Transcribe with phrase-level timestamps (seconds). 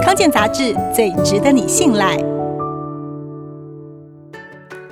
[0.00, 2.16] 康健杂志最值得你信赖。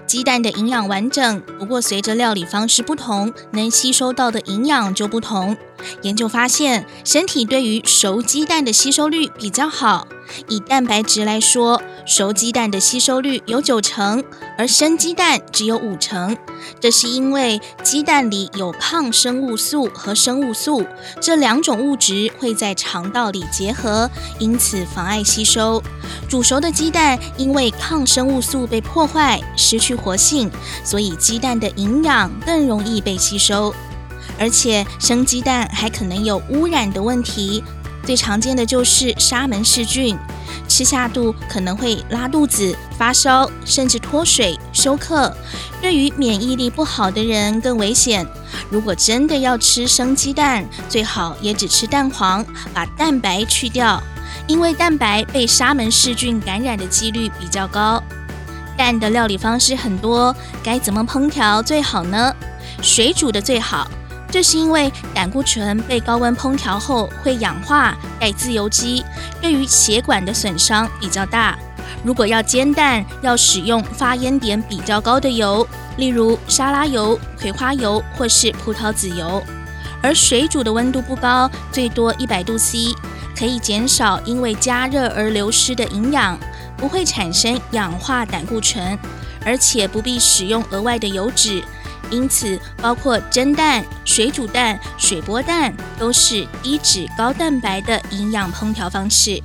[0.07, 5.56] 鸡蛋的营养完整，不过随着料理方式不同，能吸收到的营养就不同。
[6.03, 10.06] 研究发现，身体对于熟鸡蛋的吸收率比较好。
[10.49, 14.22] 以蛋白质来说，熟鸡蛋的吸收率有九成，
[14.56, 16.37] 而生鸡蛋只有五成。
[16.79, 20.84] 这是因为鸡蛋里有抗生物素和生物素
[21.20, 25.83] 这两种物质会在肠道里结合，因此妨碍吸收。
[26.28, 30.48] 煮熟的鸡蛋因为抗生物素被破坏，失去活性，
[30.84, 33.75] 所以鸡蛋的营养更容易被吸收。
[34.41, 37.62] 而且生鸡蛋还可能有污染的问题。
[38.03, 40.17] 最常见的就是沙门氏菌，
[40.67, 45.37] 吃下肚可能会拉肚子、发烧，甚至脱水、休克。
[45.83, 48.27] 对于免疫力不好的人更危险。
[48.71, 54.03] 如果真的要吃生鸡蛋，最好也只吃蛋黄，把蛋白去掉，
[54.47, 58.03] 因为蛋白被沙门氏菌感染的几率比较高。
[58.79, 62.34] 蛋的料理方式很多，该怎么烹调最好呢？
[62.81, 63.86] 水煮的最好。
[64.31, 69.05] 这是因为胆固醇被高温烹调后会氧化带自由基，
[69.41, 71.59] 对于血管的损伤比较大。
[72.05, 79.42] 如果要煎蛋，要使用发烟点比较高的油，例如沙拉油、葵花油或是葡萄籽油。
[80.03, 82.95] 而水煮的温度不高，最多一百度 C，
[83.36, 86.39] 可以减少因为加热而流失的营养，
[86.77, 88.98] 不会产生氧化胆固醇，
[89.45, 91.62] 而且不必使用额外的油脂。
[92.11, 99.42] 因此，包括蒸蛋、水煮蛋、水波蛋，都是低脂高蛋白的营养烹调方式。